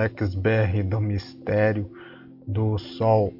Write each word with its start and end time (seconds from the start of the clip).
Alex 0.00 0.34
BR 0.34 0.82
do 0.82 0.98
Mistério 0.98 1.86
do 2.46 2.78
Sol. 2.78 3.34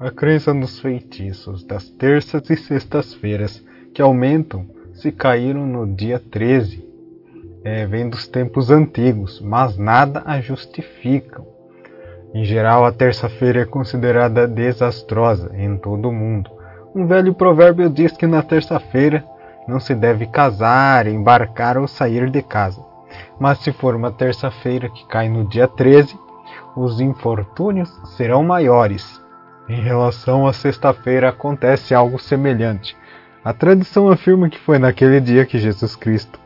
A 0.00 0.10
crença 0.10 0.52
nos 0.52 0.80
feitiços 0.80 1.62
das 1.62 1.88
terças 1.90 2.50
e 2.50 2.56
sextas-feiras 2.56 3.64
que 3.94 4.02
aumentam 4.02 4.66
se 4.92 5.12
caíram 5.12 5.64
no 5.64 5.86
dia 5.86 6.18
13 6.18 6.84
é, 7.62 7.86
vem 7.86 8.10
dos 8.10 8.26
tempos 8.26 8.68
antigos, 8.68 9.40
mas 9.40 9.78
nada 9.78 10.24
a 10.26 10.40
justificam. 10.40 11.46
Em 12.34 12.44
geral, 12.44 12.84
a 12.84 12.90
terça-feira 12.90 13.60
é 13.60 13.64
considerada 13.64 14.48
desastrosa 14.48 15.52
em 15.54 15.76
todo 15.76 16.08
o 16.08 16.12
mundo. 16.12 16.50
Um 16.92 17.06
velho 17.06 17.32
provérbio 17.32 17.88
diz 17.88 18.10
que 18.10 18.26
na 18.26 18.42
terça-feira 18.42 19.24
não 19.68 19.78
se 19.78 19.94
deve 19.94 20.26
casar, 20.26 21.06
embarcar 21.06 21.78
ou 21.78 21.86
sair 21.86 22.28
de 22.28 22.42
casa. 22.42 22.89
Mas 23.38 23.58
se 23.58 23.72
for 23.72 23.94
uma 23.94 24.10
terça-feira 24.10 24.88
que 24.88 25.06
cai 25.06 25.28
no 25.28 25.44
dia 25.46 25.66
13, 25.66 26.18
os 26.76 27.00
infortúnios 27.00 27.90
serão 28.16 28.42
maiores. 28.42 29.20
Em 29.68 29.80
relação 29.80 30.46
à 30.46 30.52
sexta-feira 30.52 31.28
acontece 31.28 31.94
algo 31.94 32.18
semelhante. 32.18 32.96
A 33.44 33.52
tradição 33.52 34.10
afirma 34.10 34.50
que 34.50 34.58
foi 34.58 34.78
naquele 34.78 35.20
dia 35.20 35.46
que 35.46 35.58
Jesus 35.58 35.96
Cristo 35.96 36.38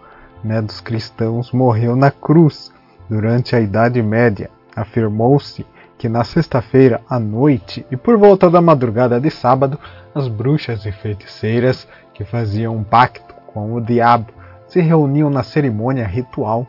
né, 0.45 0.61
dos 0.61 0.81
cristãos 0.81 1.51
morreu 1.51 1.97
na 1.97 2.11
cruz 2.11 2.73
durante 3.09 3.57
a 3.57 3.61
Idade 3.61 4.03
Média. 4.03 4.51
Afirmou-se 4.77 5.67
que 5.97 6.09
na 6.09 6.23
sexta-feira 6.23 7.01
à 7.09 7.19
noite 7.19 7.87
e 7.91 7.97
por 7.97 8.17
volta 8.17 8.51
da 8.51 8.61
madrugada 8.61 9.21
de 9.21 9.31
sábado, 9.31 9.79
as 10.15 10.29
bruxas 10.29 10.85
e 10.85 10.93
feiticeiras 10.93 11.89
que 12.13 12.25
faziam 12.25 12.77
um 12.77 12.85
pacto 12.85 13.35
com 13.47 13.73
o 13.75 13.81
diabo 13.81 14.27
se 14.75 14.81
reuniam 14.81 15.31
na 15.31 15.45
cerimônia 15.45 16.05
ritual 16.05 16.67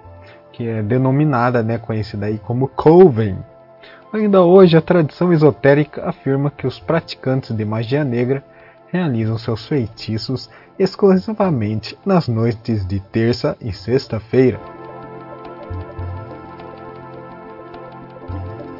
que 0.52 0.67
é 0.67 0.84
denominada, 0.84 1.64
né, 1.64 1.80
conhecida 1.80 2.28
aí 2.28 2.38
como 2.38 2.67
Coven. 2.67 3.39
Ainda 4.14 4.44
hoje, 4.44 4.78
a 4.78 4.81
tradição 4.81 5.34
esotérica 5.34 6.08
afirma 6.08 6.52
que 6.52 6.67
os 6.67 6.80
praticantes 6.80 7.53
de 7.53 7.66
magia 7.66 8.03
negra 8.03 8.44
realizam 8.92 9.39
seus 9.39 9.66
feitiços 9.66 10.52
exclusivamente 10.78 11.98
nas 12.06 12.28
noites 12.28 12.86
de 12.86 13.00
terça 13.00 13.58
e 13.59 13.73
sexta-feira. 13.73 14.59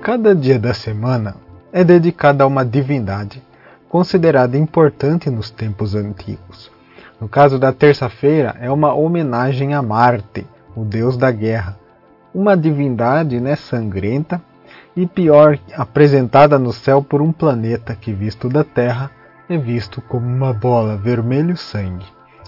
Cada 0.02 0.36
dia 0.36 0.60
da 0.60 0.74
semana 0.74 1.36
é 1.74 1.84
dedicado 1.84 2.44
a 2.44 2.48
uma 2.48 2.64
divindade 2.64 3.42
considerada 3.90 4.56
importante 4.56 5.32
nos 5.32 5.50
tempos 5.50 5.96
antigos. 5.96 6.75
No 7.26 7.30
caso 7.30 7.58
da 7.58 7.74
terça-feira, 7.74 8.56
é 8.62 8.70
uma 8.70 8.94
homenagem 8.94 9.74
a 9.74 9.82
Marte, 9.82 10.46
o 10.76 10.86
deus 10.86 11.18
da 11.18 11.32
guerra, 11.32 11.76
uma 12.32 12.56
divindade 12.56 13.40
né, 13.40 13.56
sangrenta 13.56 14.40
e 14.96 15.08
pior, 15.08 15.58
apresentada 15.76 16.60
no 16.60 16.72
céu 16.72 17.02
por 17.02 17.24
um 17.24 17.32
planeta 17.32 17.96
que, 17.96 18.14
visto 18.14 18.48
da 18.48 18.64
Terra, 18.64 19.10
é 19.50 19.58
visto 19.58 20.04
como 20.04 20.28
uma 20.28 20.54
bola 20.54 20.98
vermelho 20.98 21.58
sangue. 21.58 22.06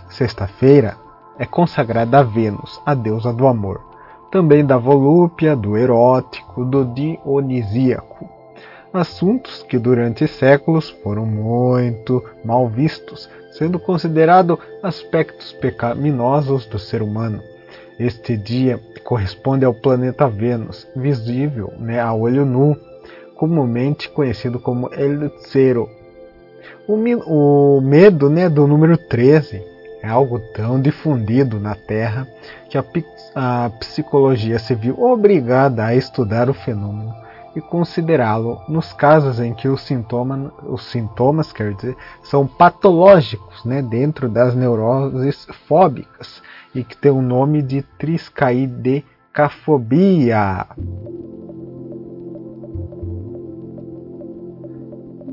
Sexta-feira 0.09 0.95
é 1.39 1.45
consagrada 1.47 2.19
a 2.19 2.23
Vênus, 2.23 2.79
a 2.85 2.93
deusa 2.93 3.33
do 3.33 3.47
amor, 3.47 3.81
também 4.31 4.63
da 4.63 4.77
volúpia, 4.77 5.55
do 5.55 5.75
erótico, 5.75 6.63
do 6.63 6.85
dionisíaco. 6.85 8.16
Assuntos 8.93 9.63
que 9.63 9.77
durante 9.77 10.27
séculos 10.27 10.89
foram 11.03 11.25
muito 11.25 12.23
mal 12.43 12.67
vistos, 12.67 13.29
sendo 13.51 13.79
considerado 13.79 14.59
aspectos 14.81 15.51
pecaminosos 15.53 16.65
do 16.65 16.79
ser 16.79 17.01
humano. 17.01 17.41
Este 17.99 18.37
dia 18.37 18.79
corresponde 19.03 19.65
ao 19.65 19.73
planeta 19.73 20.27
Vênus, 20.27 20.87
visível 20.95 21.73
né, 21.79 21.99
a 21.99 22.13
olho 22.13 22.45
nu, 22.45 22.77
comumente 23.35 24.09
conhecido 24.09 24.59
como 24.59 24.89
El 24.93 25.31
Cero, 25.39 25.89
o, 26.87 26.95
o 26.95 27.81
medo 27.81 28.29
né, 28.29 28.47
do 28.47 28.65
número 28.65 28.97
13 28.97 29.61
é 30.01 30.07
algo 30.07 30.39
tão 30.53 30.79
difundido 30.79 31.59
na 31.59 31.75
Terra 31.75 32.25
que 32.69 32.77
a, 32.77 32.85
a 33.35 33.69
psicologia 33.71 34.57
se 34.57 34.73
viu 34.73 34.97
obrigada 35.03 35.85
a 35.85 35.93
estudar 35.93 36.49
o 36.49 36.53
fenômeno 36.53 37.13
e 37.57 37.61
considerá-lo 37.61 38.61
nos 38.69 38.93
casos 38.93 39.39
em 39.39 39.51
que 39.51 39.67
os, 39.67 39.81
sintoma, 39.81 40.53
os 40.63 40.83
sintomas 40.91 41.51
quer 41.51 41.73
dizer, 41.73 41.97
são 42.21 42.45
patológicos 42.45 43.65
né, 43.65 43.81
dentro 43.81 44.29
das 44.29 44.53
neuroses 44.53 45.47
fóbicas 45.67 46.43
e 46.75 46.83
que 46.83 46.95
tem 46.95 47.09
o 47.09 47.19
nome 47.19 47.63
de 47.63 47.81
triscaidecafobia. 47.81 50.67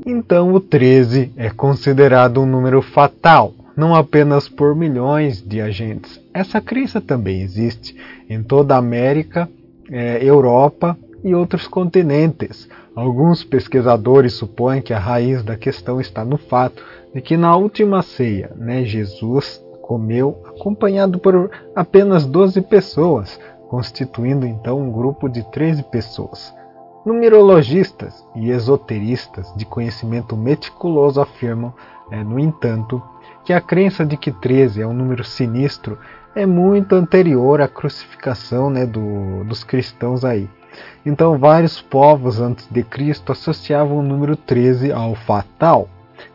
Então 0.03 0.51
o 0.51 0.59
13 0.59 1.31
é 1.37 1.51
considerado 1.51 2.41
um 2.41 2.47
número 2.47 2.81
fatal, 2.81 3.53
não 3.77 3.93
apenas 3.93 4.49
por 4.49 4.75
milhões 4.75 5.43
de 5.43 5.61
agentes. 5.61 6.19
Essa 6.33 6.59
crença 6.59 6.99
também 6.99 7.41
existe 7.41 7.95
em 8.27 8.41
toda 8.41 8.73
a 8.73 8.79
América, 8.79 9.47
é, 9.91 10.23
Europa 10.23 10.97
e 11.25 11.33
outros 11.33 11.67
continentes. 11.67 12.69
Alguns 12.95 13.43
pesquisadores 13.43 14.33
supõem 14.33 14.79
que 14.79 14.93
a 14.93 14.99
raiz 14.99 15.43
da 15.43 15.57
questão 15.57 15.99
está 15.99 16.23
no 16.23 16.37
fato 16.37 16.83
de 17.11 17.19
que 17.19 17.35
na 17.35 17.57
última 17.57 18.03
ceia, 18.03 18.51
né, 18.55 18.85
Jesus 18.85 19.59
comeu 19.81 20.39
acompanhado 20.47 21.17
por 21.17 21.49
apenas 21.75 22.27
12 22.27 22.61
pessoas, 22.61 23.39
constituindo 23.67 24.45
então 24.45 24.79
um 24.79 24.91
grupo 24.91 25.27
de 25.27 25.41
13 25.51 25.81
pessoas. 25.83 26.53
Numerologistas 27.03 28.23
e 28.35 28.51
esoteristas 28.51 29.51
de 29.55 29.65
conhecimento 29.65 30.37
meticuloso 30.37 31.19
afirmam, 31.19 31.73
é, 32.11 32.23
no 32.23 32.39
entanto, 32.39 33.01
que 33.43 33.51
a 33.51 33.59
crença 33.59 34.05
de 34.05 34.15
que 34.15 34.31
13 34.31 34.81
é 34.81 34.87
um 34.87 34.93
número 34.93 35.23
sinistro 35.23 35.97
é 36.35 36.45
muito 36.45 36.93
anterior 36.93 37.61
à 37.61 37.67
crucificação 37.67 38.69
né, 38.69 38.85
do, 38.85 39.43
dos 39.43 39.63
cristãos 39.63 40.23
aí. 40.23 40.47
Então, 41.05 41.37
vários 41.37 41.81
povos 41.81 42.39
antes 42.39 42.67
de 42.69 42.83
Cristo 42.83 43.31
associavam 43.31 43.99
o 43.99 44.03
número 44.03 44.35
13 44.35 44.91
ao 44.91 45.15
fatal. 45.15 45.89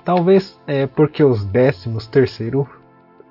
Talvez 0.05 0.59
é 0.67 0.87
porque 0.87 1.23
os 1.25 1.45
décimos 1.45 2.07
terceiro, 2.07 2.69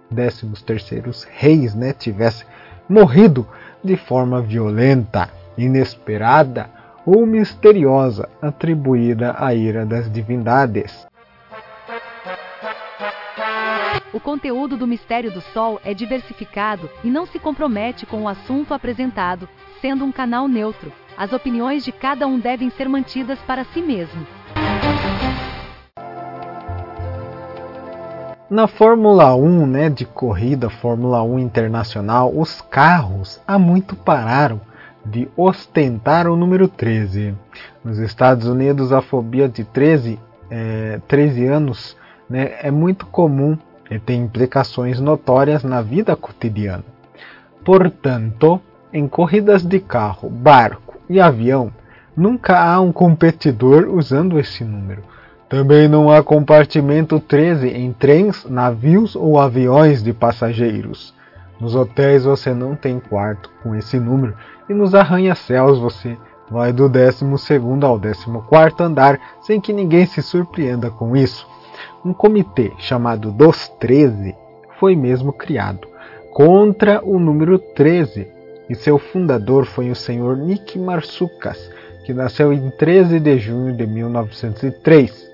décimos 0.09 0.62
terceiros 0.62 1.25
reis 1.31 1.74
né, 1.75 1.94
tivessem 1.94 2.47
morrido 2.88 3.47
de 3.84 3.96
forma 3.96 4.42
violenta, 4.42 5.30
inesperada 5.58 6.70
ou 7.06 7.26
misteriosa 7.26 8.28
atribuída 8.41 9.36
à 9.38 9.53
ira 9.53 9.86
das 9.86 10.12
divindades. 10.12 11.09
O 14.12 14.20
conteúdo 14.20 14.75
do 14.75 14.88
Mistério 14.88 15.31
do 15.31 15.40
Sol 15.40 15.80
é 15.86 15.94
diversificado 15.94 16.90
e 17.03 17.12
não 17.12 17.28
se 17.28 17.38
compromete 17.38 18.08
com 18.08 18.24
o 18.24 18.28
assunto 18.28 18.74
apresentado, 18.74 19.47
sendo 19.80 20.03
um 20.03 20.12
canal 20.12 20.47
neutro. 20.47 20.92
As 21.16 21.31
opiniões 21.31 21.85
de 21.85 21.91
cada 21.91 22.26
um 22.26 22.40
devem 22.40 22.72
ser 22.72 22.90
mantidas 22.90 23.38
para 23.46 23.64
si 23.66 23.84
mesmo. 23.84 24.26
Na 28.50 28.67
Fórmula 28.67 29.35
1, 29.35 29.67
né, 29.67 29.90
de 29.91 30.06
corrida 30.06 30.72
Fórmula 30.72 31.22
1 31.22 31.38
internacional, 31.38 32.34
os 32.35 32.62
carros 32.62 33.40
há 33.47 33.59
muito 33.59 33.96
pararam 33.96 34.59
de 35.05 35.29
ostentar 35.38 36.28
o 36.28 36.35
número 36.35 36.67
13. 36.67 37.35
Nos 37.84 38.00
Estados 38.00 38.47
Unidos, 38.47 38.91
a 38.91 39.03
fobia 39.03 39.47
de 39.47 39.64
13, 39.64 40.20
é, 40.50 41.00
13 41.08 41.46
anos 41.46 41.96
né, 42.28 42.55
é 42.59 42.72
muito 42.72 43.05
comum 43.05 43.55
tem 43.97 44.22
implicações 44.22 45.00
notórias 45.00 45.64
na 45.64 45.82
vida 45.82 46.16
cotidiana. 46.16 46.84
Portanto, 47.66 48.62
em 48.94 49.08
corridas 49.08 49.64
de 49.64 49.80
carro, 49.80 50.30
barco 50.30 50.97
e 51.09 51.20
avião, 51.20 51.72
nunca 52.16 52.59
há 52.59 52.80
um 52.82 52.91
competidor 52.91 53.88
usando 53.90 54.40
esse 54.40 54.64
número. 54.64 55.02
Também 55.47 55.88
não 55.88 56.12
há 56.12 56.22
compartimento 56.22 57.20
13 57.20 57.70
em 57.70 57.91
trens, 57.91 58.46
navios 58.46 59.16
ou 59.16 59.40
aviões 59.40 60.03
de 60.03 60.14
passageiros. 60.14 61.14
Nos 61.59 61.76
hotéis 61.76 62.24
você 62.24 62.53
não 62.53 62.76
tem 62.76 63.00
quarto 63.00 63.50
com 63.64 63.76
esse 63.76 64.00
número 64.00 64.36
e 64.70 64.74
nos 64.74 64.94
arranha-céus 64.94 65.80
você 65.80 66.16
vai 66.50 66.72
do 66.72 66.88
12 66.88 67.26
ao 67.84 68.00
14 68.00 68.84
andar 68.84 69.20
sem 69.41 69.59
que 69.59 69.74
ninguém 69.74 70.06
se 70.06 70.22
surpreenda 70.22 70.90
com 70.90 71.16
isso. 71.16 71.47
Um 72.03 72.14
comitê 72.14 72.72
chamado 72.79 73.31
dos 73.31 73.70
13 73.79 74.35
foi 74.79 74.96
mesmo 74.96 75.34
criado 75.34 75.87
contra 76.31 77.03
o 77.03 77.20
número 77.20 77.59
13 77.59 78.28
e 78.70 78.76
seu 78.76 78.99
fundador 78.99 79.66
foi 79.66 79.90
o 79.90 79.96
senhor 79.96 80.37
Nick 80.37 80.78
Marsucas, 80.78 81.70
que 82.05 82.14
nasceu 82.14 82.53
em 82.53 82.70
13 82.70 83.20
de 83.20 83.37
junho 83.40 83.76
de 83.76 83.85
1903. 83.85 85.29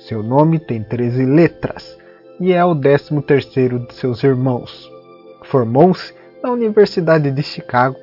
Seu 0.00 0.22
nome 0.22 0.58
tem 0.58 0.82
13 0.82 1.24
letras 1.24 1.96
e 2.40 2.52
é 2.52 2.64
o 2.64 2.74
13 2.74 3.22
terceiro 3.22 3.78
de 3.86 3.94
seus 3.94 4.24
irmãos. 4.24 4.90
Formou-se 5.44 6.12
na 6.42 6.50
Universidade 6.50 7.30
de 7.30 7.42
Chicago 7.42 7.96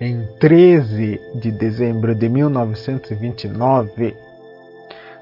em 0.00 0.26
13 0.40 1.20
de 1.36 1.52
dezembro 1.52 2.14
de 2.14 2.28
1929. 2.28 4.16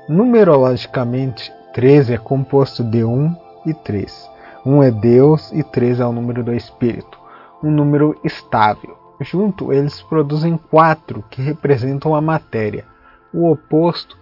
Numerologicamente, 0.09 1.53
13 1.73 2.15
é 2.15 2.19
composto 2.19 2.83
de 2.83 3.05
1 3.05 3.37
e 3.67 3.75
3. 3.75 4.31
1 4.67 4.83
é 4.83 4.91
Deus 4.91 5.53
e 5.53 5.63
3 5.63 6.01
é 6.01 6.07
o 6.07 6.13
número 6.13 6.43
do 6.43 6.53
Espírito, 6.53 7.19
um 7.63 7.71
número 7.71 8.19
estável. 8.25 8.99
Junto, 9.21 9.73
eles 9.73 10.03
produzem 10.03 10.57
4 10.57 11.25
que 11.31 11.43
representam 11.43 12.15
a 12.15 12.21
matéria. 12.21 12.85
O 13.33 13.51
oposto 13.51 14.19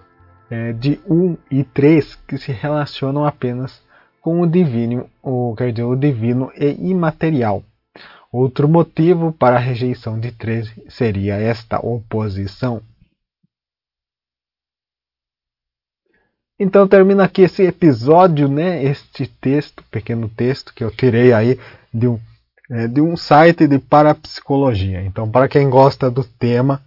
é 0.50 0.72
de 0.72 1.00
1 1.08 1.36
e 1.50 1.64
3 1.64 2.16
que 2.26 2.36
se 2.36 2.52
relacionam 2.52 3.24
apenas 3.24 3.80
com 4.20 4.40
o 4.40 4.46
divino, 4.46 5.08
ou 5.22 5.54
quer 5.54 5.72
dizer, 5.72 5.84
o 5.84 5.96
divino 5.96 6.50
e 6.54 6.90
imaterial. 6.90 7.62
Outro 8.30 8.68
motivo 8.68 9.32
para 9.32 9.56
a 9.56 9.60
rejeição 9.60 10.20
de 10.20 10.32
13 10.32 10.84
seria 10.88 11.36
esta 11.36 11.78
oposição. 11.78 12.82
Então 16.58 16.88
termina 16.88 17.25
aqui 17.25 17.43
esse 17.43 17.62
episódio, 17.62 18.49
né? 18.49 18.82
Este 18.82 19.26
texto, 19.26 19.84
pequeno 19.90 20.28
texto 20.28 20.75
que 20.75 20.82
eu 20.82 20.90
tirei 20.90 21.32
aí 21.32 21.58
de 21.94 22.08
um, 22.08 22.19
é, 22.70 22.88
de 22.88 23.00
um 23.00 23.16
site 23.16 23.69
de 23.69 23.78
parapsicologia. 23.78 25.02
Então, 25.02 25.31
para 25.31 25.49
quem 25.49 25.70
gosta 25.70 26.10
do 26.10 26.25
tema, 26.25 26.82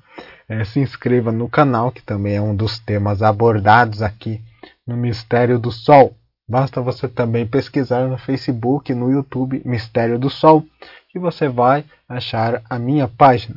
é, 0.50 0.65
se 0.65 0.81
inscreva 0.81 1.31
no 1.31 1.47
canal, 1.47 1.89
que 1.89 2.01
também 2.01 2.35
é 2.35 2.41
um 2.41 2.53
dos 2.53 2.79
temas 2.79 3.21
abordados 3.21 4.01
aqui 4.01 4.41
no 4.85 4.97
Mistério 4.97 5.57
do 5.57 5.71
Sol. 5.71 6.13
Basta 6.47 6.81
você 6.81 7.07
também 7.07 7.47
pesquisar 7.47 8.07
no 8.09 8.18
Facebook, 8.18 8.94
no 8.94 9.09
YouTube 9.09 9.62
Mistério 9.63 10.19
do 10.19 10.29
Sol, 10.29 10.65
que 11.09 11.18
você 11.18 11.47
vai 11.47 11.85
achar 12.09 12.62
a 12.69 12.77
minha 12.77 13.07
página. 13.07 13.56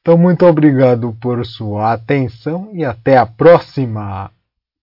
Então, 0.00 0.18
muito 0.18 0.44
obrigado 0.44 1.16
por 1.20 1.46
sua 1.46 1.92
atenção 1.92 2.70
e 2.72 2.84
até 2.84 3.16
a 3.16 3.24
próxima! 3.24 4.32